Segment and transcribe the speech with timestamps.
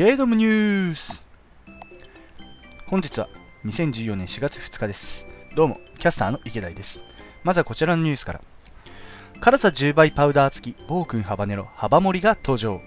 [0.00, 1.26] ゲードムニュース
[2.86, 3.28] 本日は
[3.66, 5.26] 2014年4月2日です。
[5.54, 7.02] どうも、キャスターの池田です。
[7.44, 8.40] まずはこちらのニュースから。
[9.42, 12.80] 辛さ10倍パウダー付き暴君ハバネロ幅盛りが登場。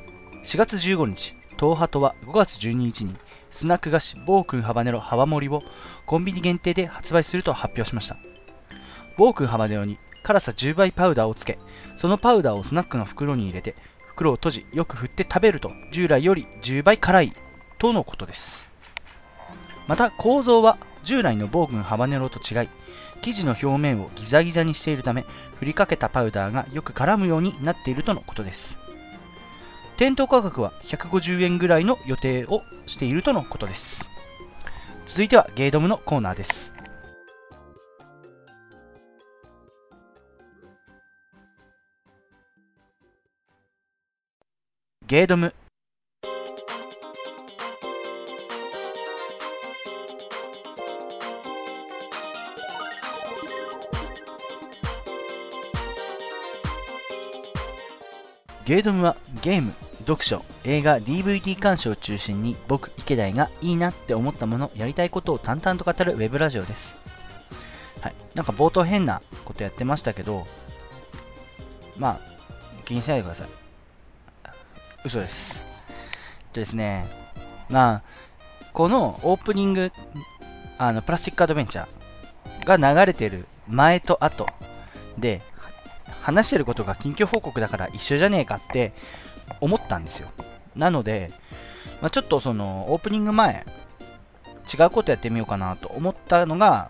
[0.44, 3.16] 4月15日、東ハトは5月12日に
[3.52, 5.62] スナック菓子暴君ハバネロ幅盛りを
[6.08, 8.18] コンビニ限定で発売すると発表しました。
[9.18, 11.60] 暴君ハバネロに辛さ10倍パウダーをつけ、
[11.96, 13.76] そのパウダーをスナックの袋に入れて、
[14.16, 17.34] 袋を閉じ、よく振って食べると、従来より10倍辛い
[17.80, 18.68] とのことです。
[19.88, 22.70] また構造は従来の暴君ハバネロと違い、
[23.22, 28.80] 生地の表面をギザギザにしているため、振りかけたパウダーがよく絡むようになっているとのことです。
[29.98, 34.12] 店頭価格は150円ぐらいの予定をしているとのことです。
[35.06, 36.76] 続いてはゲードムのコーナーです。
[45.06, 45.54] ゲードム
[58.66, 66.98] ゲードムはゲーム、読書、映画、DVD 鑑賞を中心に僕、池田がいいなって思ったもの、やりたいことを淡々と語るウェブラジオです。
[68.00, 68.14] はい。
[68.36, 70.48] なんか冒頭変なことやってましたけど、
[71.98, 72.20] まあ、
[72.86, 73.63] 気にしないでください。
[75.06, 75.64] 嘘です。
[76.54, 77.06] でですね、
[77.70, 78.04] まあ、
[78.74, 79.92] このオープニング、
[80.78, 84.48] あの、プラスチックアドベンチャーが流れてる前と後
[85.18, 85.42] で、
[86.22, 88.94] 話してることが近況報告だから一緒じゃねえかって
[89.60, 90.30] 思ったんですよ。
[90.76, 91.32] なので、
[92.02, 93.66] まあ、ちょっとそのオープニング前、
[94.74, 96.90] 違うことやってみようかなと思ったのが、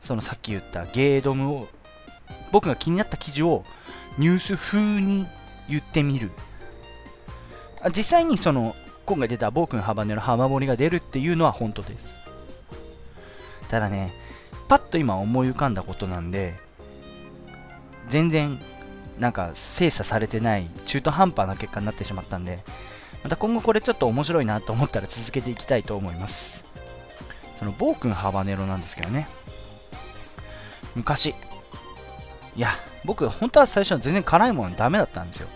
[0.00, 1.68] そのさっき言ったゲードムを、
[2.52, 3.64] 僕が気になった記事を
[4.18, 5.26] ニュース風に
[5.68, 6.30] 言ってみる。
[7.90, 12.18] 実際にその今回出た暴君ハバネの浜盛りが出るっていうのは本当です。
[13.68, 14.12] ただね、
[14.68, 16.54] パッと今思い浮かんだことなんで、
[18.08, 18.58] 全然
[19.18, 22.62] なんか精査されてない中途半端な結果になってしまったんで
[23.24, 26.64] また今後これちょっと面白いなと思ったら続けていきたいと思います。
[27.56, 29.26] その暴君ハバネロなんですけどね。
[30.94, 31.34] 昔。
[32.54, 32.70] いや
[33.04, 35.48] 僕本当は最初は全然辛いものダメだったんですよ。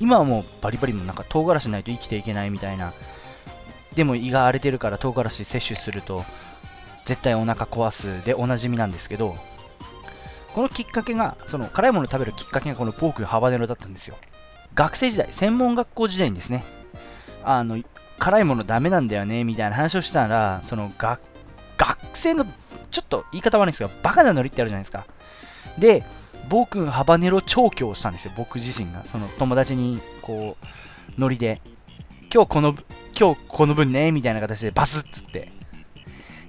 [0.00, 2.92] 今はもうバリバリもなんか唐辛子ないと生きていけないみたいな
[3.94, 6.24] でも胃が荒れてるから唐辛子摂取すると
[7.04, 9.36] 絶対お腹壊すでおなじみなんですけど
[10.54, 14.16] このきっかけが、その辛いものを食べるきっかけがこのポークハバネロだったんですよ。
[14.74, 16.64] 学生時代、専門学校時代にですね、
[17.42, 17.82] あの、
[18.20, 21.18] 辛いものダメなんだよね、みたいな話をしたら、そのが、
[21.76, 22.46] 学生の、
[22.92, 25.06] ちょっと言い方悪いんですが、バカなノリってあるじゃないですか。
[25.76, 26.04] で、
[26.48, 29.04] 暴君ハバネロ調教したんですよ、僕自身が。
[29.06, 30.56] その友達に、こ
[31.16, 31.60] う、ノリで、
[32.32, 32.74] 今日この、
[33.18, 35.52] 今日この分ね、みたいな形でバスッつって。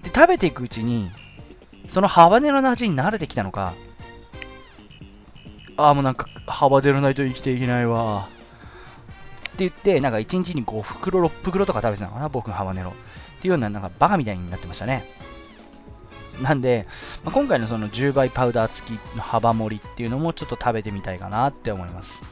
[0.04, 1.10] で、食べていくうちに、
[1.88, 3.74] そのハバネロの味に慣れてきたのか、
[5.78, 8.28] ああ、もうなんか、幅出らないと生きていけないわ。
[9.56, 12.92] って言って、なんか1日に5袋、6袋とか食べてたのかな、僕ハバネロ。
[12.92, 12.94] っ
[13.42, 15.06] ていうような、なんかバカみたいになってましたね。
[16.42, 16.86] なんで、
[17.24, 22.24] まあ、今回のその10倍パウダー付きの幅盛りっていうのもちょっと食べてみたいかなって思います。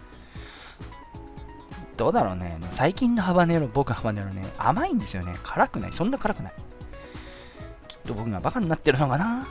[1.98, 2.58] どうだろうね。
[2.72, 5.36] 最近のハバネロ、僕のハバネロね、甘いんですよね。
[5.44, 5.94] 辛くない。
[5.94, 6.54] そんな辛くない。
[7.88, 9.46] きっと僕がバカになってるのかな。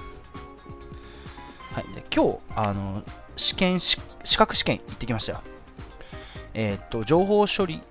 [1.72, 1.94] はい。
[1.94, 3.02] で今日、あの、
[3.36, 3.98] 試験資
[4.36, 5.40] 格試験行ってきましたよ。
[6.54, 7.82] えっ、と、情報処理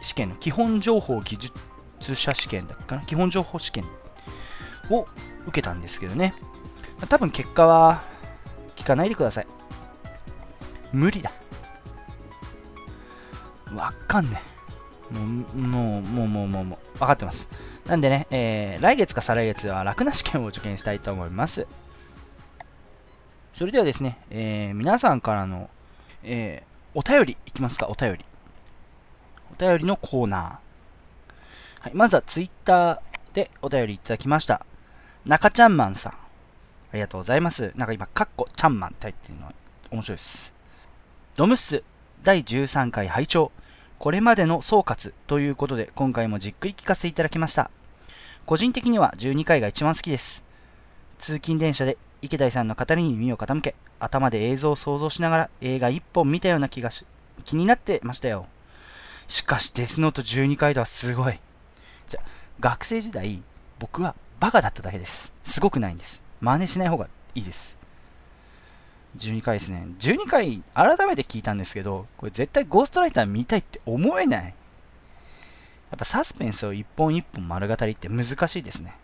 [0.00, 3.84] 試験の基本情報技術者試験だっけかな基本情報試験
[4.90, 5.06] を
[5.46, 6.34] 受けたんですけどね。
[7.08, 8.02] 多分結果は
[8.76, 9.46] 聞かないでください。
[10.92, 11.32] 無理だ。
[13.74, 14.40] わかんね
[15.12, 15.14] え。
[15.14, 15.20] も
[15.52, 17.48] う、もう、もう、もう、もう、もう、分かってます。
[17.86, 21.66] なんでね、えー、来月か再来月は楽な試験を受験したいと思います。
[23.52, 25.70] それではですね、えー皆さんからの、
[26.22, 28.24] えーお便りいきますか、お便り。
[29.52, 30.42] お便りのコーナー。
[31.82, 33.00] はい、まずはツイッター
[33.34, 34.64] でお便りいただきました。
[35.26, 36.12] 中ちゃんマンさん。
[36.12, 36.16] あ
[36.94, 37.72] りがとうございます。
[37.74, 39.52] なんか今、カッコちゃんマンって入ってるの
[39.90, 40.54] 面白いです。
[41.34, 41.82] ドムッス
[42.22, 43.50] 第13回拝聴
[43.98, 47.72] これまでの総括ということで、今回もじっくり聞かせていただきました。
[48.44, 50.44] 個人的には12回が一番好きです。
[51.18, 57.04] 通勤電車で池田さんの語りに耳を傾け、頭で映像を想像しながら映画一本見たような気がし、
[57.42, 58.46] 気になってましたよ。
[59.26, 61.40] しかし、デスノート12回とはすごい。
[62.06, 62.20] じゃ、
[62.60, 63.42] 学生時代、
[63.80, 65.32] 僕はバカだっただけです。
[65.44, 66.22] すごくないんです。
[66.40, 67.76] 真似しない方がいいです。
[69.16, 69.86] 12回ですね。
[69.98, 74.44] 12回、改めて聞いたんですけど、これ絶対ゴーストライター見たいって思えない。
[74.44, 74.50] や
[75.94, 78.94] っぱサスペンスを一本一本丸語りって難しいですね。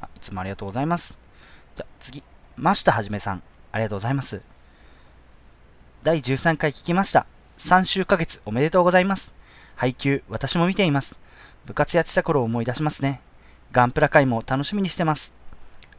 [0.00, 1.16] あいつもありがとうございます。
[1.74, 2.22] じゃ次、
[2.56, 3.42] 真下はじめさん、
[3.72, 4.42] ありがとうございます。
[6.02, 7.26] 第13回聞きました。
[7.58, 9.32] 3週ヶ月おめでとうございます。
[9.74, 11.18] 配給、私も見ています。
[11.64, 13.20] 部活やってた頃を思い出しますね。
[13.74, 15.34] ガンプラ会も楽しみにしてます。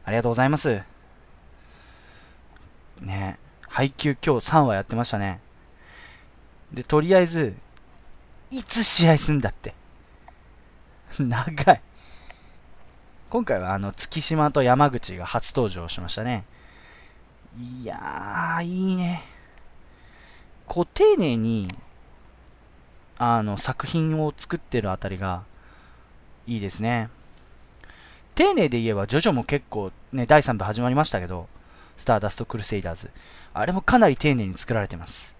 [0.02, 0.82] ありがとうございます。
[3.02, 3.38] ね
[3.68, 5.40] 配給今日3話やってましたね。
[6.72, 7.54] で、とりあえず、
[8.50, 9.74] いつ試合すんだって。
[11.20, 11.82] 長い。
[13.28, 16.46] 今回はあの、月島と山口が初登場しましたね。
[17.60, 19.22] いやー、いいね。
[20.66, 21.76] こう、丁寧に、
[23.18, 25.42] あの、作品を作ってるあたりが、
[26.46, 27.10] いいですね。
[28.36, 31.48] 丁寧で言えば、ジョジョも結構、ね、第3部始まりましたけど、
[31.96, 33.10] スターダストクルセイダーズ。
[33.54, 35.34] あれもかなり丁寧に作られてます。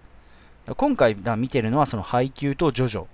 [0.75, 3.05] 今回見てるのは、その配給とジョジョ、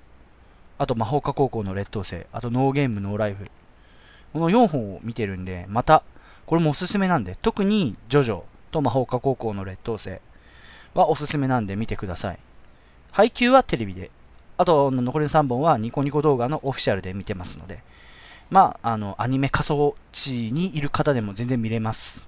[0.77, 3.51] あと魔法科高校の劣等生、あとノーゲームノーライフ。
[4.31, 6.03] この4本を見てるんで、また、
[6.45, 10.21] これもおすすめなんで、特にジョジョと魔法科高校の劣等生
[10.94, 12.39] はおすすめなんで見てください。
[13.12, 14.12] 配給はテレビで、
[14.56, 17.83] あと残りの3本はニコニコ動画のオフィシャルで見てますので、
[18.53, 22.27] まあ、あの、アニメ過疎地にいる方でも全然見れます。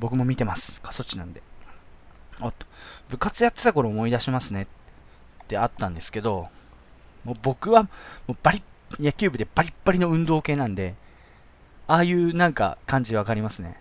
[0.00, 0.80] 僕も見てます。
[0.80, 1.40] 過疎地なんで。
[2.40, 2.66] おっと、
[3.10, 4.66] 部活やってた頃思い出しますねっ
[5.46, 6.48] てあったんですけど、
[7.22, 7.84] もう僕は
[8.26, 8.62] もうバリ
[8.98, 10.96] 野球部でバリッバリの運動系なんで、
[11.86, 13.80] ああいうなんか感じわかりますね。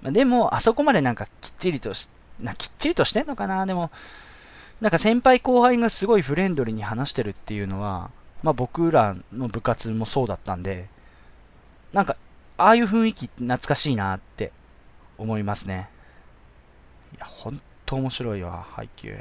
[0.00, 2.08] まあ、でも、あそこまでなんかきっちりとし、
[2.40, 3.66] なきっちりとしてんのかな？
[3.66, 3.90] でも、
[4.80, 8.10] なんか先輩後輩がすごいフレンドリーに話してるっていうのは、
[8.46, 10.86] まあ僕らの部活もそうだったんで、
[11.92, 12.16] なんか、
[12.58, 14.52] ああいう雰囲気懐かしいなって
[15.18, 15.88] 思いますね。
[17.16, 19.18] いや、ほんと面白いわ、配給。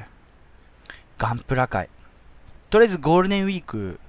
[1.17, 1.89] ガンプラ界。
[2.69, 3.99] とりあえずゴールデンウィーク、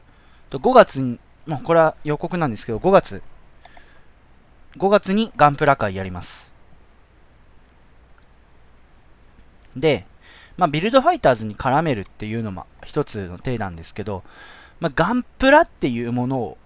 [0.51, 3.23] と5月に、もうこれは予告なんですけど、5月、
[4.77, 6.55] 5月にガンプラ会やります。
[9.75, 10.05] で、
[10.59, 14.23] まあ、ビルドファイターズに絡めるっていうのも一つの手なんですけど、
[14.81, 16.59] まあ、ガンプラっていうものを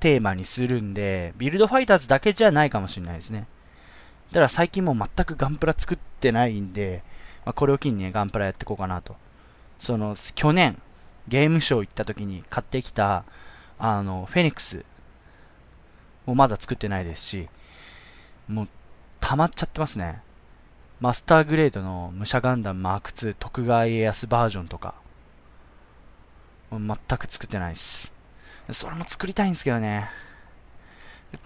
[0.00, 3.46] テーマにするんで、ビルドファイターズだけじゃないかもしれないですね。
[4.30, 7.02] だから最近もう全くガンプラ作ってないんで、
[7.44, 9.16] まあ、これを機にね、ガンプラやっていこうかなと。
[9.78, 10.80] その、去年、
[11.28, 13.24] ゲームショー行った時に買ってきた、
[13.78, 14.84] あの、フェニックス
[16.26, 17.48] もまだ作ってないですし、
[18.48, 18.68] もう、
[19.20, 20.20] 溜まっちゃってますね。
[21.00, 24.94] マスターグレードの武者ガンダムマーク2徳川家康バージョンとか、
[26.78, 28.12] 全く作ってないです。
[28.70, 30.08] それも作りたいんですけどね。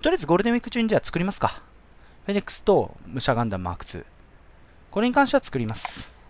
[0.02, 1.62] とりあえずゴールデンウィーク中にじゃあ作りますか。
[2.26, 4.05] フェニックスと武者ガンダムマーク2。
[4.90, 6.20] これに関しては作ります。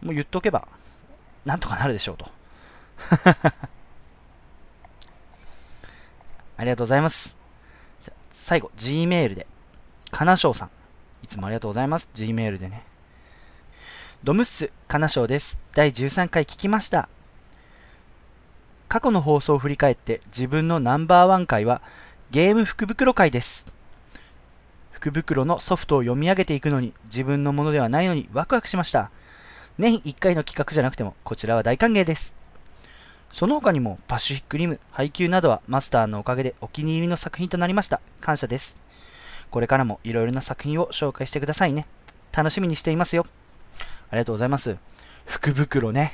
[0.00, 0.68] もう言っとけば、
[1.44, 2.30] なんとかなるでしょうと。
[6.56, 7.36] ありがとうございます。
[8.02, 9.46] じゃ最後、Gmail で、
[10.10, 10.70] かなしょうさん。
[11.22, 12.10] いつもありがとうございます。
[12.14, 12.84] Gmail でね。
[14.22, 15.58] ドムッス、かなしょうです。
[15.74, 17.08] 第13回聞きました。
[18.90, 21.80] 過去の放送を振り返って自分のナンバーワン回は
[22.32, 23.64] ゲーム福袋回です。
[24.90, 29.12] 福袋のソフトを読み上げていくのに自分のものではないのにワクワクしました。
[29.78, 32.34] 年1回の企画じゃなくてもこちらは大歓迎です。
[33.30, 38.00] その他にもパシフィックリム、配給などはマスターのおかげでお気に入りの作品となりました。
[38.20, 38.76] 感謝です。
[39.52, 41.86] これからもいろいろな作品を紹介してくださいね。
[42.36, 43.24] 楽しみにしていますよ。
[44.10, 44.76] ありがとうございます。
[45.26, 46.12] 福袋ね。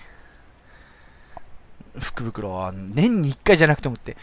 [1.99, 4.17] 福袋は年に1回じゃなくてもって、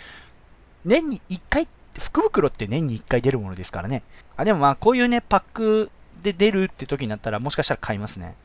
[0.86, 4.04] 年に1回、福袋って年に1回出るものですからね。
[4.38, 8.36] あ、でもまあこういうね、パックで出るって時になったらもしかしたら買いますね。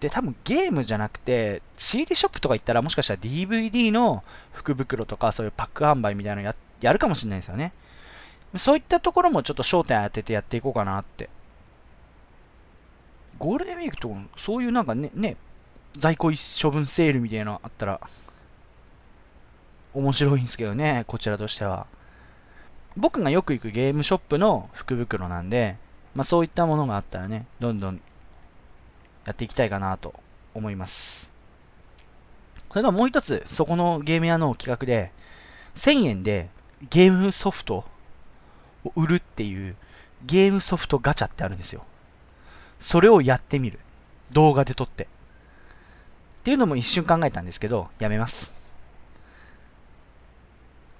[0.00, 7.72] で、多分ゲームじゃなくて、CD ショップとか行ったらもしかしたら DVD の福袋とかそういうパック販売みたいなのややるかもしれないですよね。
[8.56, 11.28] そういったところもちょっと焦点当ててやっていこうかなって。
[13.38, 15.36] ゴールデンウィークとそういうなんかね、ね、
[15.98, 18.00] 在庫処分セールみたいなのあったら、
[19.94, 21.86] 面白いんですけどね、こちらとしては。
[22.96, 25.76] 僕がよく行くゲームショップの福袋なんで、
[26.14, 28.00] まあそういったものがあったらね、どんどん
[29.24, 30.14] やっていきたいかなと
[30.54, 31.32] 思います。
[32.70, 35.12] それからもう一つ、そこのゲーム屋の企画で、
[35.74, 36.48] 1000円で
[36.90, 37.84] ゲームソフト
[38.84, 39.76] を売るっていう
[40.26, 41.84] ゲームソフトガチャってあるんですよ。
[42.80, 43.78] それをやってみる。
[44.32, 45.08] 動画で撮って。
[46.46, 48.52] っていうのも一瞬考えたんですけど、やめます。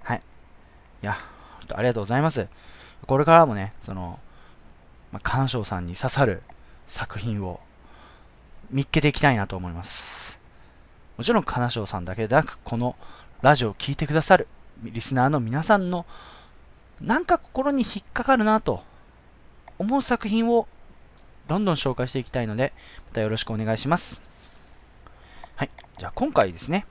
[0.02, 0.22] はい。
[1.04, 1.18] いや、
[1.70, 2.48] ありがとうございます。
[3.06, 4.18] これからもね、その、
[5.12, 6.42] まあ、鑑賞さんに刺さる
[6.88, 7.60] 作品を
[8.72, 10.40] 見っけていきたいなと思います。
[11.16, 12.96] もちろん金賞さんだけでなく、この
[13.40, 14.48] ラジオを聴いてくださる
[14.82, 16.06] リスナーの皆さんの
[17.00, 18.82] なんか心に引っかかるなと
[19.78, 20.66] 思う作品を
[21.46, 22.72] どんどん紹介していきたいので、
[23.10, 24.26] またよろしくお願いします。
[25.56, 25.70] はい。
[25.98, 26.86] じゃあ今回ですね、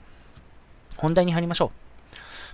[0.98, 1.72] 本題に入りましょう。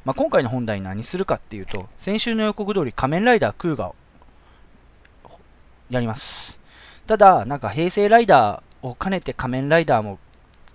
[0.04, 3.96] まあ、今回の本題何するかっていうと、先週の予告通り仮面ライダークーガを
[5.90, 6.60] やります。
[7.08, 10.20] ただ、なんか平成ライダーを兼ねて仮面ライダーも、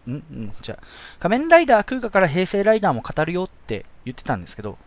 [0.09, 0.15] ん？
[0.15, 0.85] んじゃあ、
[1.19, 4.79] 仮面ライダークーガから平成ライダーも語るよって言ってたんですけど、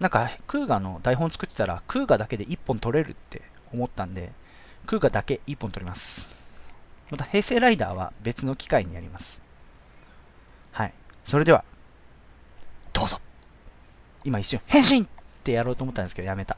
[0.00, 4.32] なんかクーガの台本作ってたら、クーガだけで1本取れるって思ったんで、
[4.86, 6.30] クーガだけ1本取ります。
[7.10, 9.43] また平成ライダーは別の機会にやります。
[10.74, 10.92] はい。
[11.24, 11.62] それでは、
[12.92, 13.20] どうぞ
[14.24, 15.08] 今一瞬、変身っ
[15.44, 16.56] てやろうと思ったんですけど、やめた。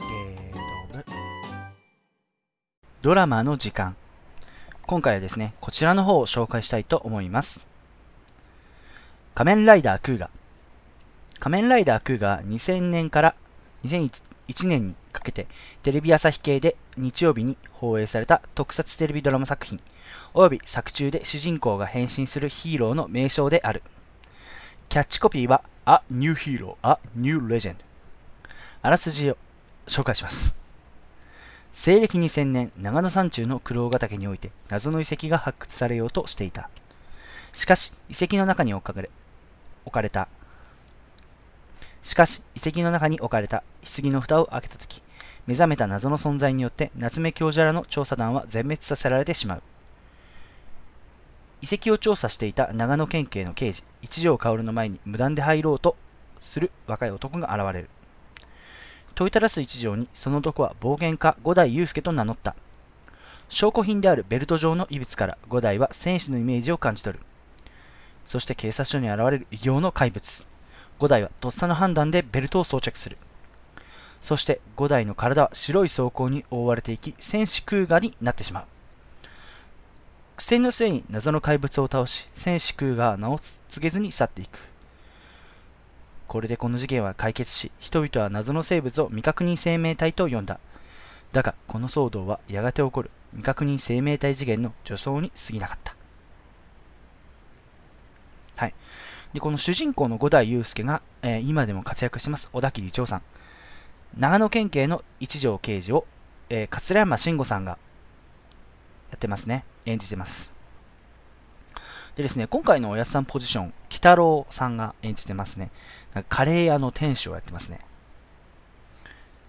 [0.00, 1.04] ゲーム。
[3.02, 3.94] ドラマの時間。
[4.84, 7.64] 今回はですね、こちらの方を紹介したいと思います。
[9.36, 10.28] 仮面ライダークーガ。
[11.38, 13.36] 仮面ライダークーガ2000年から
[13.84, 15.46] 2001年にかけて
[15.84, 19.80] テレビ朝日系で日曜日に放映された特撮テレビドラマ作品
[20.34, 23.82] および作中で主人公が変身するヒーローの名称である。
[24.88, 27.76] キャッチコピーは A New Hero, A New Legend
[28.82, 29.36] あらすじを
[29.86, 30.56] 紹介します。
[31.72, 36.70] 西暦2000年長野山中の九郎ヶ岳において謎の遺跡が発掘されようとしていた。
[37.52, 39.10] しかし遺跡の中に置かれ
[39.84, 40.28] 置かれた。
[42.02, 45.02] しかし遺跡の中に置かれた棺の蓋を開けた時
[45.46, 49.62] 目覚めた謎の存在によって夏目教授らの調査団は全滅させられてしまう。
[51.62, 55.96] 遺跡を調査していた長野県警の刑事、一条薫の前に無断で入ろうと
[56.40, 57.90] する若い男が現れる。
[59.14, 62.54] 問いただす一条にその男は暴言家五代祐介と名乗った。
[63.48, 67.24] 証拠品であるベルト状の異物から五代は戦士のイメージを感じ取る。
[68.26, 70.46] そして警察署に現れる異形の怪物。
[70.98, 73.16] 五代はとっさの判断でベルトを装着する。
[74.20, 78.64] そして五代の体は白い装甲に覆われていき、戦士空ガになってしまう。
[80.36, 84.58] 苦戦の末に謎の怪物を倒し、戦士空が名を告げずに去っていく。
[86.28, 90.60] これでこの事件は解決し、人々は謎の生物を未確認生命体と呼んだ。
[91.32, 95.96] だが、この騒動はやがて起こる未確認生命体次元の助走に過ぎなかった。
[98.58, 98.74] はい。
[99.32, 103.22] で、この主人公の五代祐介が、えー、今でも活躍します、小田切長さん。
[104.18, 106.06] 長野県警の一条刑事を、
[106.50, 107.78] えー、桂山慎吾さんが
[109.10, 109.64] やってますね。
[109.84, 110.52] 演じてます。
[112.16, 115.70] でですね、今回のおやつさんポジション、鬼太郎さんが演じてますね。
[116.14, 117.80] なんかカレー屋の店主をやってますね。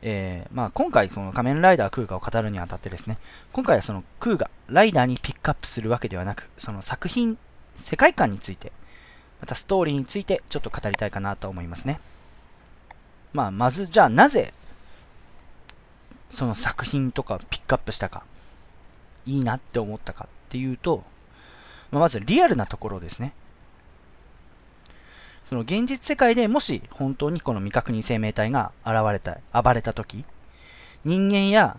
[0.02, 3.18] えー、まあ今回その仮面ライダークーガを語るにあたってですね、
[3.54, 7.38] 今回はそのクーガ、ライダーにピックアップするわけではなく、その作品、
[7.78, 8.72] 世界観について、
[9.40, 12.00] またストーリーについてちょっと語りたいかなと思いますね。
[13.34, 14.54] まあまずじゃあなぜ、
[16.30, 18.24] その作品とかピックアップしたか。
[19.28, 21.04] いいなって思ったかっていうと、
[21.92, 23.34] まあ、まずリアルなところですね。
[25.46, 30.26] その現実世界でもし本当にこの未確認生命体が現れた、暴れた時、
[31.06, 31.78] 人間や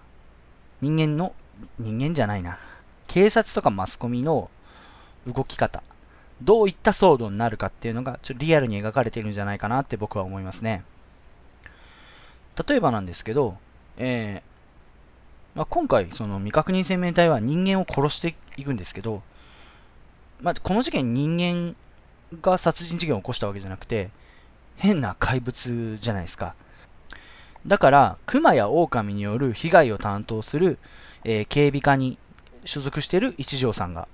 [0.80, 1.34] 人間の、
[1.78, 2.58] 人間じゃないな、
[3.08, 4.50] 警察とかマスコミの
[5.26, 5.82] 動き方、
[6.40, 10.84] どういった騒動になるかっていうのがちょっとリアルに描かれているんじゃないかなって僕は思いますね。
[12.66, 13.56] 例えばなんですけど、
[13.96, 14.42] え
[15.58, 19.22] まあ、今回、その未確認生命体は人間を殺していくんですけど、
[20.40, 21.74] まあ、この事件人間
[22.40, 24.10] が殺人事件を起こしたわけじゃなくて、
[24.76, 26.54] 変な怪物じゃないですか。
[27.66, 30.78] だから、熊や狼による被害を担当する、
[31.24, 32.18] えー、警備課に
[32.64, 34.06] 所属している一条さんが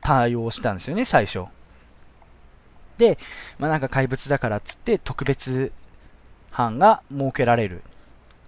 [0.00, 1.44] 対応したんですよね、最初。
[2.96, 3.16] で、
[3.60, 5.70] まあ、なんか怪物だからっつって特別
[6.50, 7.84] 班が設けられる。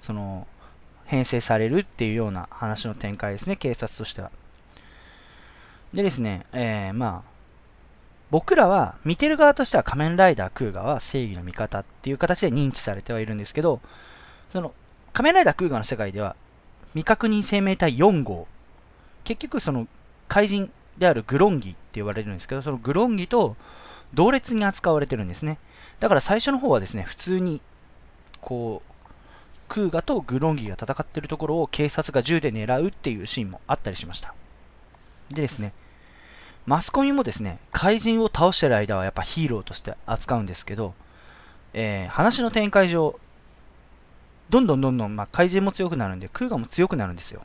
[0.00, 0.48] その、
[1.10, 4.30] 編成されるっていうような話の展開ですね、警察としては。
[5.92, 7.30] でですね、えー、まあ、
[8.30, 13.80] 僕らは、見てる側としては仮面ライダークーガは正義の味方っていう形で認知されてはいるんですけど、
[14.50, 14.72] その、
[15.12, 16.36] 仮面ライダークーガの世界では、
[16.92, 18.46] 未確認生命体4号、
[19.24, 19.88] 結局その、
[20.28, 23.56] 怪人であるグロンギって言われるんですけど、そのグロンギと
[24.14, 25.58] 同列に扱われてるんですね。
[25.98, 27.60] だから最初の方はですね、普通に、
[28.40, 28.89] こう、
[29.70, 34.34] クーガとグロンギが戦っているところを警察が銃で狙うっていうシーンもあったりしました。
[35.30, 35.72] でですね、
[36.66, 40.92] マスコミもですね、怪人を倒してる間はやっぱヒーローとして扱うんですけど、
[41.72, 43.20] えー、話の展開上、
[44.48, 47.42] どんどんどんどん、まあ、怪人も強くなるんで、クーガも強くなるんですよ。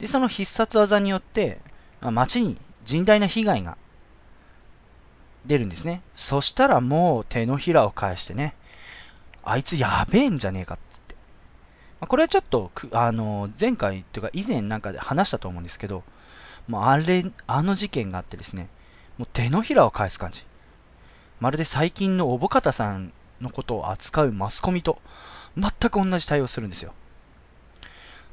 [0.00, 1.60] で、その必殺技によって、
[2.00, 3.78] まあ、街に甚大な被害が
[5.46, 6.02] 出るんですね。
[6.16, 8.56] そしたらもう手のひらを返してね、
[9.44, 11.03] あいつやべえんじゃねえかっつっ。
[12.04, 16.04] ま、これはちょっと、あの、前回というか以前なんかで話したと思うんですけど、
[16.68, 18.68] もうあれ、あの事件があってですね、
[19.16, 20.44] もう手のひらを返す感じ。
[21.40, 24.98] まるで最近のおぼかたさんのことを扱うマスコミと
[25.56, 26.92] 全く同じ対応するんですよ。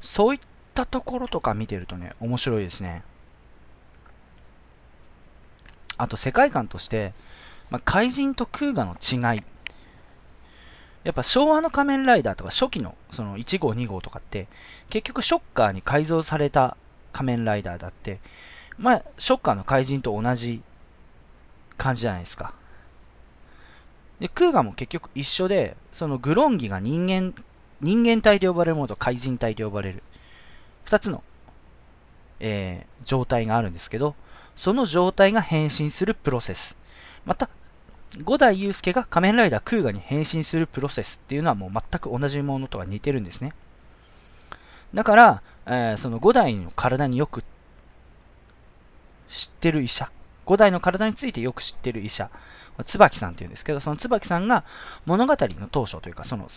[0.00, 0.40] そういっ
[0.74, 3.02] たところとか見てるとね、面白いですね。
[5.96, 7.14] あと世界観として、
[7.70, 9.42] まあ、怪人と空ガの違い。
[11.04, 14.46] やっぱ昭和の仮面ライダーとか初期のその1号2号とかって
[14.88, 16.76] 結局ショッカーに改造された
[17.12, 18.20] 仮面ライダーだって
[18.78, 20.62] まあショッカーの怪人と同じ
[21.76, 22.54] 感じじゃないですか。
[24.20, 27.34] で、クーガも結局一緒で、そのグロンギが人間、
[27.80, 30.04] 人間体で呼ばれるものと怪人体で呼ばれる、
[30.84, 31.24] 二つの、
[32.38, 34.14] えー、状態があるんですけど、
[34.54, 36.76] その状態が変身するプロセス。
[37.24, 37.48] また、
[38.20, 43.52] 五代祐介が仮面ライダークーガに変身するプロセスっていうのはもう全く同じものとは似てるんですね。
[44.92, 47.42] だから、えー、その五代の体によく
[49.30, 50.10] 知ってる医者、
[50.44, 52.30] 五代の体についてよく知ってる医者、
[52.84, 54.64] 椿さんっていうんですけど、その椿さんが
[55.06, 56.48] 物語の当初というか、その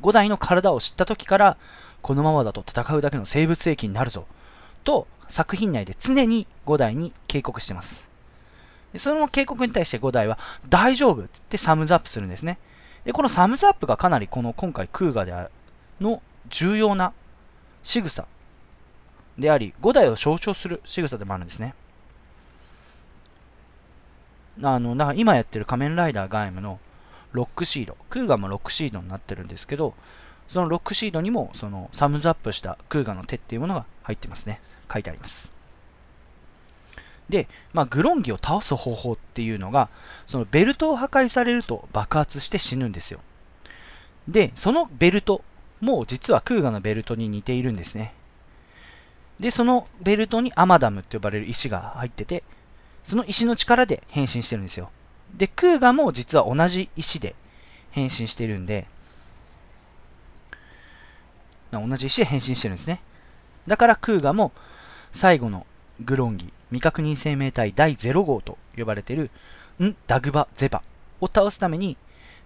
[0.00, 1.56] 五代の体を知った時から、
[2.02, 4.26] このままだと戦うだけの生物兵器になるぞ、
[4.84, 8.09] と作品内で常に五代に警告してます。
[8.96, 12.58] その警告に対して五代は、大丈夫っつってサムズアップするんですね。
[13.04, 15.50] で、このサムズアップがかなりこの今回クーガである
[16.00, 17.12] の重要な
[17.82, 18.26] 仕草
[19.38, 21.74] であり、五代を象徴する仕草でもあるんですね。
[24.62, 26.78] あの、だから今やってる仮面ライダーガイムの
[27.32, 29.94] ロックシード、クーガもロックシードになってるんですけど、
[30.48, 34.60] そのロックシードにもそのサムズアップしたクーガの手っていうものが入ってますね。
[34.92, 35.59] 書いてあります。
[37.30, 39.88] で、まあ、グロンギを倒す方法っていうのが、
[40.26, 43.20] そのベルトを破壊されると爆発して死ぬんですよ。
[44.28, 45.42] で、そのベルト
[45.80, 48.12] も実はクーガのベルトに似ているんですね。
[49.38, 52.44] で、そのベルトにアマダムって呼ばれる石が入ってて、
[53.02, 54.90] その石の力で変身してるんですよ。
[55.34, 57.34] で、クーガも実は同じ石で
[57.90, 58.86] 変身してるんで、
[61.72, 63.00] 同じ石で変身してるんですね。
[63.66, 64.52] だからクーガも
[65.12, 65.66] 最後の
[66.00, 69.30] グロンギ、未確認生命体第0号と呼ばれている
[69.82, 70.82] ン・ダグバ・ゼバ
[71.20, 71.96] を倒すために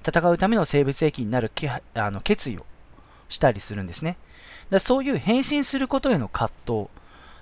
[0.06, 1.50] 戦うための生物兵器になる
[1.94, 2.66] あの決意を
[3.28, 4.16] したりするんですね。
[4.70, 6.86] だそういう変身することへの葛藤、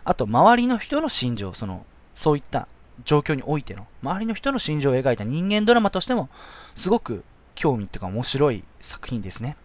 [0.04, 2.68] あと周りの人の心情、そのそういった
[3.04, 6.28] 状況においての周りの人の心情を描いた人間ドラマとしても
[6.74, 9.56] すごく興味っていうか面白い作品ですね。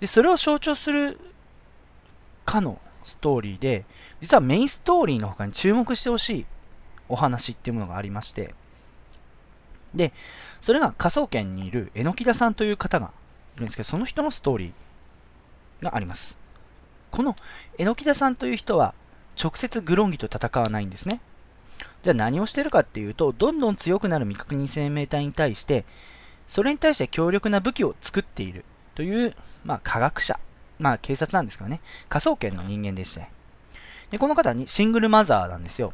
[0.00, 1.18] で、それを象徴する
[2.44, 3.84] かのストーリーで、
[4.20, 6.46] 実はメインストーリーの他に注目してほしい
[7.08, 8.54] お話っていうものがありまして、
[9.94, 10.12] で、
[10.60, 13.10] それが科捜研にいる榎田さんという方が
[13.56, 16.38] いるんですけど、その人のストーリーがあります。
[17.10, 17.36] この
[17.78, 18.94] 榎木田さんという人は、
[19.42, 21.20] 直接グロンギと戦わないんですね。
[22.02, 25.84] じゃあ何をしてるかっていうと、どんどん強くなる未確認生命体に対して、
[26.46, 30.38] それに対して強力な武器を作っているという、まあ、科学者、
[30.78, 33.28] まあ、警察なんですけどね、科捜研の人間でして。
[34.10, 35.92] で、この方にシングルマザーなんですよ。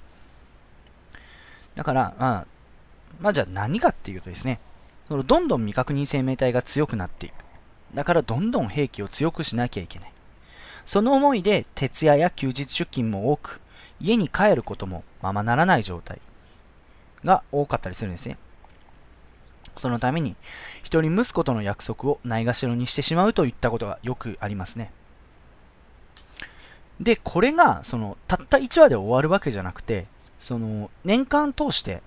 [1.75, 2.47] だから、まあ、
[3.21, 4.61] まあ、じゃあ何かっていうとですね、
[5.09, 7.35] そのどんどん未確認生命体が強くなっていく。
[7.95, 10.13] だからどんどん兵器を強くしなきゃいけない。
[10.87, 13.61] その思いで徹夜や休日出勤も多く、
[14.01, 16.21] 家に帰ることもままならない状態
[17.25, 18.37] が多かったりするんですね。
[19.77, 20.37] そのために、
[20.83, 24.93] 一人息子との約束をないがしろにしてしまうといったことがよくありますね。
[27.01, 30.07] で、これが、その、たった1話で終わるわけじゃなくて、
[30.39, 32.03] その、年間通して、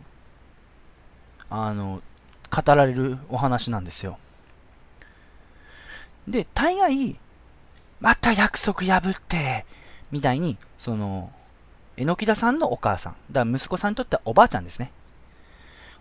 [1.50, 2.02] あの、
[2.50, 4.18] 語られるお話なんですよ。
[6.28, 7.20] で、大概、
[8.00, 9.66] また約束破って、
[10.12, 11.32] みたいに、その、
[11.98, 14.92] 榎木田さんのお母さん、だから息子さんにとってはおばあちゃんですね。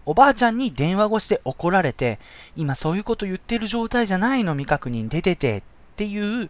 [0.07, 2.19] おばあちゃんに電話越しで怒られて、
[2.57, 5.63] 今そういうこと言ってる状態じゃないの未確認出ててっ
[5.97, 6.49] ていう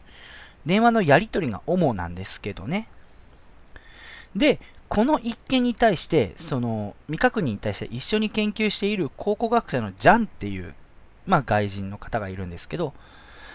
[0.67, 2.89] 電話のやり取りが主なんですけどね。
[4.37, 10.75] で、この一件に対して、その未確認に対して一緒に研究している考古学者のジャンっていう、
[11.27, 12.93] まあ外人の方がいるんですけど、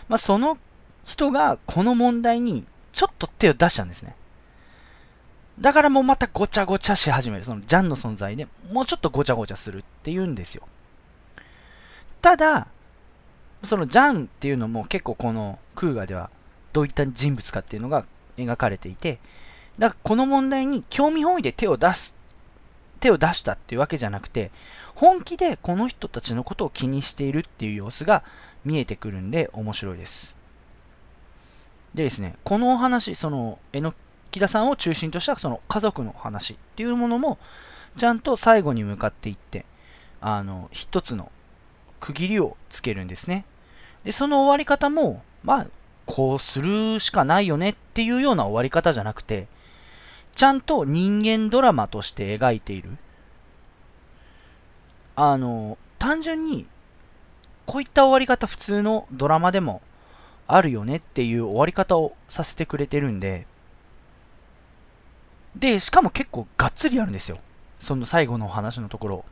[0.09, 0.57] まあその
[1.05, 4.15] 人がこの問題にちょっと手を出したんですね。
[5.59, 7.43] だからもうまたごちゃごちゃし始める。
[7.43, 10.67] そのジャンの存在でもうちょっとごちゃごちゃするっていうんですよ。
[12.21, 12.67] ただ、
[13.63, 16.29] そのジャンっていうのも結構このクーガでは
[16.73, 18.05] どういった人物かっていうのが
[18.37, 19.19] 描かれていて、
[19.77, 22.15] だからこの問題に興味本位で手を出す、
[22.99, 24.51] 手を出したっていうわけじゃなくて、
[24.95, 28.23] 本気でこの人たちのことを気にしているっていう様子が
[28.63, 30.35] 見えてくるんで面白いです。
[31.93, 33.93] でですね、このお話、その、えの
[34.31, 37.37] きださんを中心としたその家族の話っていうものも、
[37.97, 39.65] ちゃんと最後に向かっていって、
[40.21, 41.31] あの、一つの
[41.99, 43.45] 区切りをつけるんですね。
[44.03, 45.67] で、その終わり方も、まあ、
[46.05, 49.47] こうするしかないよねっていうような終わり方じゃなくて、
[50.35, 52.97] ちゃんと人間ドラマとして描いている。
[55.15, 56.65] あの、単純に、
[57.65, 59.81] こういった終わり方普通のドラマでも
[60.47, 63.45] あるよねっていう終わり方をさせてくれてるんで、
[65.55, 67.39] で、しかも結構がっつりあるんですよ。
[67.79, 69.25] その最後のお話のところ。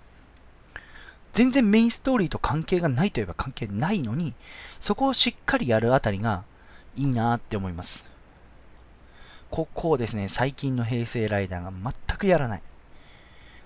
[1.33, 4.33] 全然メインストーリーと関係がないといえば関係ないのに、
[4.79, 6.43] そこをしっかりやるあたりが
[6.97, 8.09] いいなって思います。
[9.49, 12.61] ここをですね、最近の平成ライダーが全くやらない。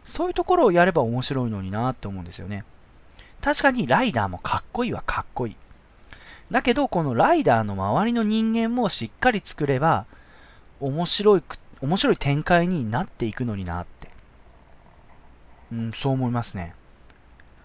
[0.06, 2.64] そういうところをやれば面白いのになって思うんですよね。
[3.42, 5.56] 確かにライダーもかっこいいはかっこいい。
[6.52, 10.06] だけど、このライダーの周りの人間もしっかり作れば、
[10.80, 11.44] 面白い、
[11.84, 14.10] 面白い展開になっていくのになって。
[15.70, 16.74] うん、そう思いますね。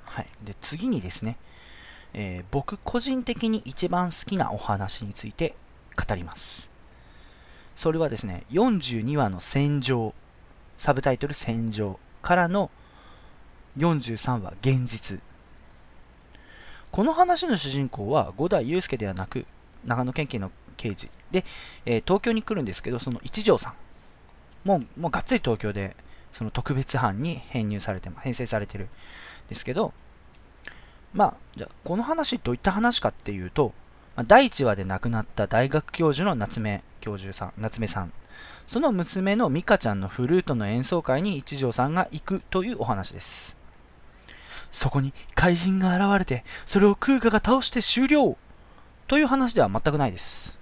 [0.05, 0.27] はい。
[0.43, 1.37] で、次にですね、
[2.15, 5.55] えー、僕個人的に一番好きなお話について
[5.97, 6.69] 語ります。
[7.77, 10.13] それはですね、42話の戦場、
[10.79, 12.73] サブタイトル戦場からの
[13.77, 15.21] 43話現実。
[16.91, 19.47] この話の主人公は五代祐介ではなく、
[19.85, 21.45] 長野県警の刑事で、
[21.87, 23.75] えー、東京に来るんですけど、その一条さん。
[24.65, 25.97] もう、もうがっつり東京で、
[26.33, 28.89] その特別班に編入されて、編成されてるん
[29.49, 29.93] ですけど、
[31.13, 33.73] まあ、じゃあ、この話どういった話かっていうと、
[34.17, 38.13] まあ、第1話で亡くなった大学教授の夏目教授さん、夏目さん。
[38.67, 43.57] その娘の美香ちゃんのフルートの演奏会に一条さんが行くというお話です。
[44.71, 48.37] そこに怪人が現れて、それを空ガが倒して終了
[49.07, 50.58] という話では全くないです。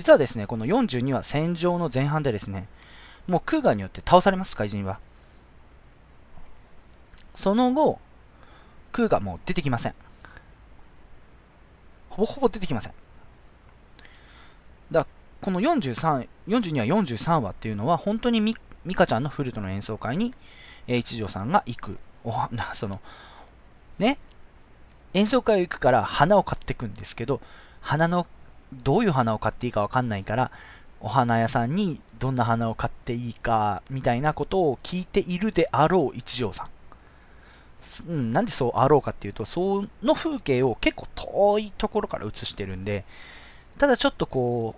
[0.00, 2.66] 実はですね、この42話戦場の前半でですね、
[3.26, 4.98] もうクーガーによって倒されます、怪人は。
[7.34, 8.00] その後、
[8.92, 9.94] クーガーもう出てきません。
[12.08, 12.94] ほぼほぼ出てきません。
[14.90, 15.06] だ
[15.42, 20.32] この43、42話43話っていうのは、本当にミミカちゃんのフルートの演奏会に、
[20.86, 21.98] え、一条さんが行く。
[22.24, 23.02] おなその、
[23.98, 24.16] ね、
[25.12, 27.42] 演奏会を行くから花を買ってくんですけど、
[27.82, 28.26] 花の、
[28.72, 30.50] どういう花を買っていいかわかんないから、
[31.00, 36.68] お花屋さんにどんな花を買っていいか、みたいなことを聞いているであろう一条さん。
[38.08, 43.04] うん、なんでそうあろうかっていうと、その風景を結構遠いところから映してるんで、
[43.78, 44.74] ただちょっとこ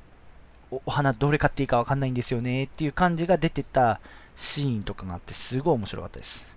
[0.70, 4.00] う、お花どれ買っていいかわかんないんですよねっていう感じが出てた
[4.36, 6.56] シーンとかがあって、すごい面白かったです。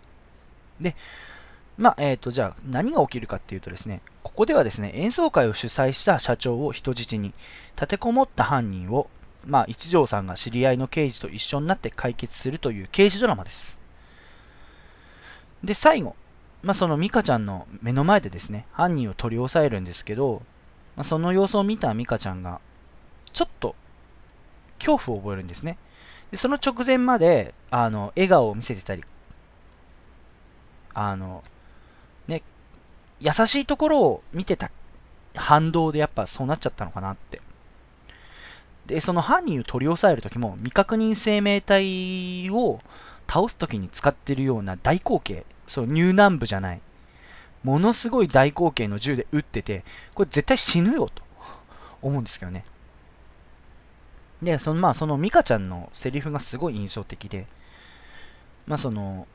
[0.79, 0.95] で、
[1.77, 7.33] まあ、えっ、ー、と、じゃあ何が起きるかっていうとですね、ここではですね、演奏会を主催した社長を人質に、
[7.75, 9.09] 立てこもった犯人を、
[9.45, 13.77] まあ、一条さんが知り合いの刑事と一緒になって解決するという刑事ドラマです。
[15.63, 16.15] で、最後、
[16.63, 20.41] まあ、そのミカちゃんの目の前でですね、犯人を取り押さえるんですけど、
[20.95, 22.61] まあ、その様子を見たミカちゃんが、
[23.33, 23.75] ちょっと
[24.79, 25.77] 恐怖を覚えるんですね。
[26.31, 29.03] でその直前まで、あの、笑顔を見せてたり、
[30.93, 31.43] あの、
[32.27, 32.41] ね、
[33.19, 34.71] 優しいところを見てた
[35.35, 37.41] 反動でやっぱそうなっちゃったのかなって。
[38.87, 42.79] で、その犯人を取り押さえるときも、未確認生命体を
[43.27, 46.81] 倒すときに使ってるような大口径、そう入南部じゃない。
[47.63, 49.83] ものすごい大口径の銃で撃ってて、
[50.13, 51.23] これ絶対死ぬよと
[52.01, 52.63] 思うんですけどね。
[54.41, 57.47] で、そのまあそのミカちゃんのセリフがすごい印象的で、
[58.67, 59.27] まあその、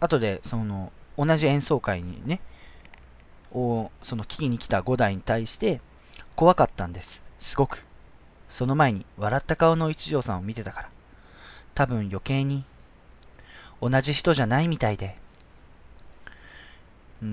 [0.00, 2.40] 後でその同じ演奏会にね、
[3.52, 5.82] をその聞きに来た5代に対して
[6.34, 7.22] 怖かったんです。
[7.40, 7.84] すごく。
[8.48, 10.88] その前に笑った顔の一条さんを見てたから。
[11.74, 12.64] 多分余計に
[13.82, 15.18] 同じ人じゃないみたいで。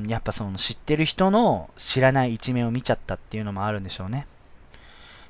[0.08, 4.28] やっぱその知ってる人の知らない一面を見ちゃったっていうのもあるんでしょうね。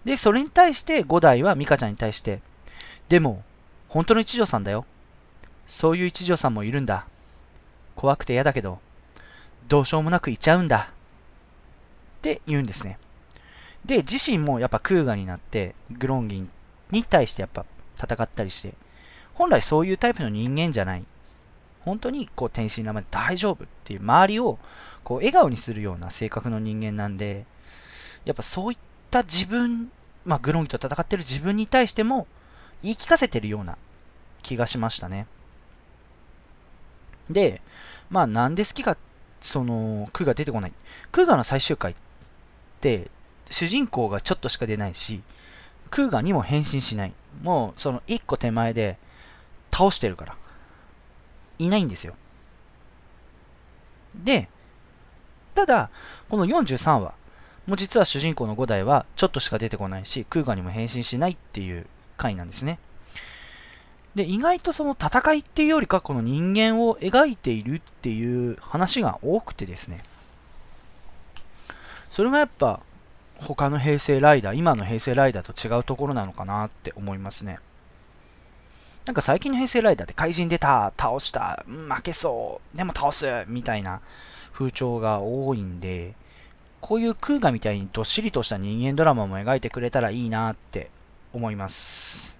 [0.04, 2.41] で、それに対して五代は美香ちゃんに対して、
[3.08, 3.43] でも、
[3.88, 4.86] 本当の一条さんだよ。
[5.67, 7.06] そういう一条さんもいるんだ。
[7.98, 8.80] 怖くて嫌だけど、
[9.68, 10.92] どうしようもなくいちゃうんだ。
[12.20, 12.98] って言うんですね。
[13.84, 16.50] で、自身もやっぱクーガになって、グロンギン
[16.92, 18.74] に対してやっぱ戦ったりして、
[19.34, 21.04] 本来そういうタイプの人間じゃない。
[21.82, 24.60] 本当にこう天真爛漫で大丈夫っていう周りを
[25.04, 27.46] こう笑顔にするような性格の人間なんで、
[28.26, 28.78] やっぱそういっ
[29.10, 29.92] た自分、
[30.26, 32.28] まあ、グロンギと戦ってる自分に対しても、
[32.84, 33.78] 言い聞かせてるような
[34.44, 35.26] 気がしましたね。
[37.30, 37.62] で、
[38.10, 38.98] まあなんで好きか、
[39.42, 40.74] その、クーガ出てこない。
[41.12, 41.96] クーガの最終回っ
[42.82, 43.10] て、
[43.50, 45.22] 主人公がちょっとしか出ないし、
[45.90, 47.13] クーガにも変身しない。
[47.42, 48.98] もう、その一個手前で
[49.72, 50.36] 倒してるから。
[51.60, 52.13] いないんですよ。
[54.16, 54.50] で、
[55.56, 55.90] ただ、
[56.30, 57.13] この43話、
[57.66, 62.80] もう実は主人公の5代はちょっとしか出てこないし、クーガにも変身しないっていう回なんですね。
[64.18, 70.04] で、意外とその戦いっていうよりか、この人間を描いているっていう話が多くてですね。
[72.10, 72.80] それがやっぱ、
[73.36, 77.60] 他の平成ライダー、今の平成ライダーと違うところなのかなって思いますね。
[79.06, 84.02] なんか最近の平成ライダーって怪人出た、倒した、負けそう、でも倒す、みたいな
[84.52, 86.16] 風潮が多いんで、
[86.82, 90.90] こういうクーガみたいにどっしりとした人間ドラマも描いてくれたらいいなって
[91.34, 92.37] 思います。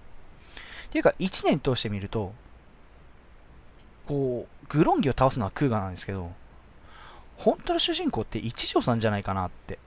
[0.90, 2.32] ていうか、1年通してみると、
[4.06, 6.32] こう、グロンギを倒すのはクーガなんですけど、
[7.36, 9.78] 本当の主人公って一条さんじゃないかなって。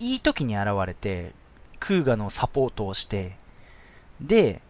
[0.00, 1.32] いい時に現れて、
[1.78, 3.36] クーガのサポートをして、
[4.20, 4.60] で、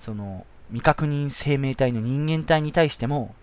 [0.00, 3.34] その、未確認生命体の人間体に対しても、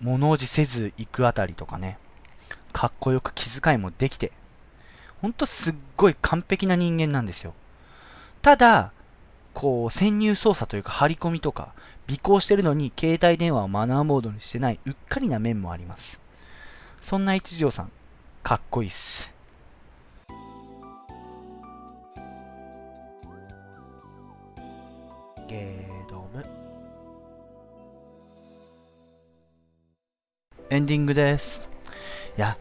[0.00, 1.98] 物おじせず行くあたりとかね、
[2.72, 4.32] かっこよく気遣いもできて、
[5.20, 7.54] ほんとすっごい完璧な人間なんですよ。
[8.42, 8.92] ただ、
[9.52, 11.72] こう、潜入捜査というか張り込みとか、
[12.10, 16.20] 尾行してるのに携帯電話をマナーモードにしてないうっかりな面もあります。
[17.00, 17.92] そんな一条さん、
[18.42, 19.34] かっこいいっす。
[25.46, 26.46] ゲードム
[30.70, 31.70] エンディングです。
[32.38, 32.56] いや、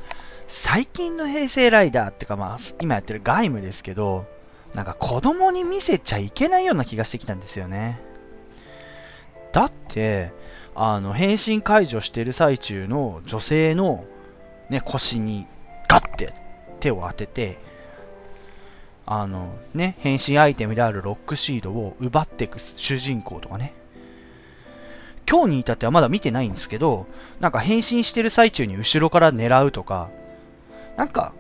[0.48, 4.26] 最近の平成ライダーってかまあ、今やってるガイムですけど、
[4.74, 8.00] なんか子供に見せちゃいけないような気がしてきたんですよね。
[9.52, 10.32] だって、
[10.76, 14.06] あの、変身解除してる最中の女性の、
[14.70, 15.48] ね、腰に
[15.88, 16.34] ガッて
[16.80, 17.58] 手を当てて、
[19.06, 23.74] あの、ね、変身アイテムであるロックシードを奪っていく主人公とかね。
[25.30, 27.08] 今日に至ってはまだ見てないんですけど、
[27.40, 30.10] なんか変身してる最中に後ろから狙うとか、
[30.96, 31.34] なんか、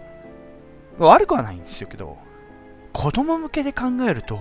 [0.97, 2.17] 悪くはないんですよけど、
[2.93, 4.39] 子供向けで考えると、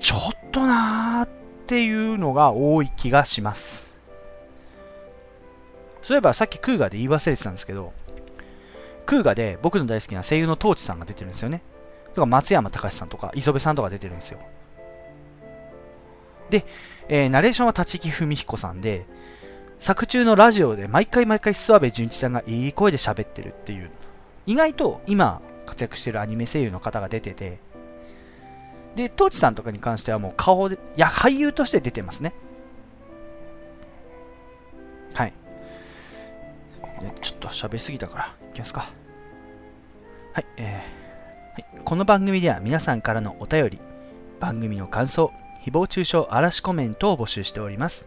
[0.00, 1.28] ちょっとなーっ
[1.66, 3.92] ていうのが多い気がします。
[6.02, 7.92] そういえばさっきクーガーで言い忘れてたんですけど、
[9.06, 11.62] クーガーで僕の大好きな声優のトーチさんが出てるんですよね。
[12.14, 14.38] とか松山隆さんとか磯部さんとか出てるんですよ。
[16.50, 16.66] で、
[17.08, 19.06] えー、ナレーションは立木文彦さんで、
[19.78, 23.90] 作中のラジオで毎回毎回諏訪部純一さんがいい声で喋ってるっていう、
[24.46, 25.40] 意外と今
[25.72, 27.58] 活躍してるアニメ声優の方が出てて、
[28.94, 32.34] で、トーチさんとかに関してはもう顔で、いや、俳優として出てますね。
[35.14, 35.32] はい。
[37.22, 38.90] ちょっと喋りすぎたから、いきますか。
[40.34, 43.80] はい、えー、はい、この番組では皆さんからのお便り、
[44.40, 45.32] 番組の感想、
[45.64, 48.06] 誹謗中傷、嵐コメントを募集しております。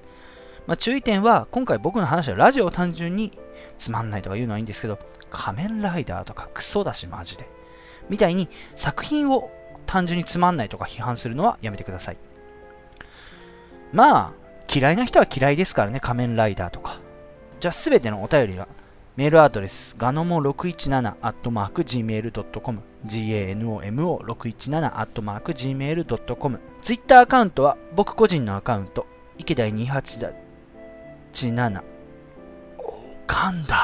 [0.67, 3.31] まあ、注意点は、今回僕の話はラジオを単純に
[3.77, 7.47] つまんないとか言うのはいいんですけど、仮面ライダーとかクソだしマジで。
[8.09, 9.51] みたいに作品を
[9.85, 12.17] 単純につまんないとか批判するのはやめてください。
[13.93, 14.33] まあ、
[14.73, 16.99] 嫌いな人は嫌いですからね、仮面ライダーとか。
[17.59, 18.67] じゃあ、すべてのお便りは、
[19.15, 31.94] メールアドレス、ガノモ617アットマーク gmail.com、ganomo617 gmail.com、ツイッターアカウントは僕個人のアカウント、池田287。
[33.27, 33.77] 噛んだ。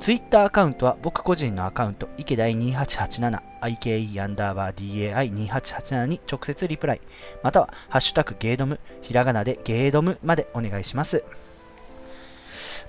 [0.00, 7.00] ツイッターアカウントは僕個人のアカウント、池田2887、IKE アンダーバー DAI2887 に直接リプライ、
[7.42, 11.24] または、ハッシュタグゲードム、ひらがなでゲードムまでお願いします。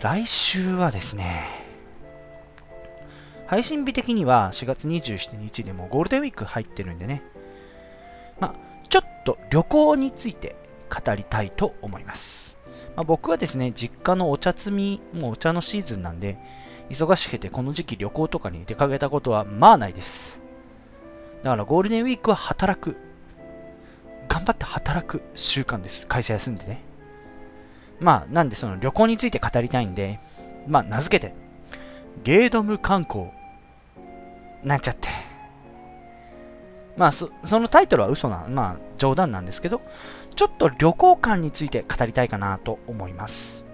[0.02, 1.46] 来週はですね、
[3.48, 7.22] 配信日的には4月27日でもゴールデンウィーク入ってるんでね、
[8.40, 8.56] まあ、
[8.90, 10.56] ちょっと旅行について
[10.90, 12.55] 語りたいと思います。
[12.96, 16.38] まあ、僕はですね、実家のお茶摘み、もうお茶のシーズンなんで、
[16.90, 20.42] 忙しくてこの時期旅行とかに出かけたことはまあないです。
[21.44, 22.96] だからゴールデンウィークは働く。
[24.28, 26.08] 頑張って働く習慣です。
[26.08, 26.82] 会社休んでね。
[28.00, 30.20] まあ、なんでその旅行について語りたいんで、
[30.68, 31.34] まあ、名付けて、
[32.24, 33.30] ゲードム観光、
[34.64, 35.10] なっちゃって。
[36.98, 39.82] まあそ、そのタイトルは嘘な、まあ、冗談なんですけど、
[40.36, 43.66] ちょっと旅行感について語りたいかなと思います。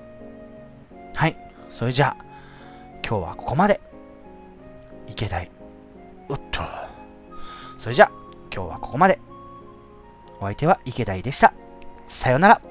[1.15, 1.37] はい。
[1.69, 2.25] それじゃあ、
[3.07, 3.81] 今日はここまで。
[5.07, 5.51] いけたい。
[6.29, 6.61] おっと。
[7.81, 8.11] それじゃあ
[8.53, 9.19] 今日はここまで
[10.39, 11.51] お相手は池田でした
[12.07, 12.61] さようなら